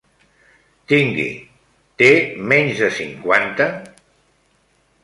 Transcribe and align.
Tingui, 0.91 1.27
té 2.03 2.09
menys 2.53 2.83
de 2.87 2.91
cinquanta? 3.03 3.71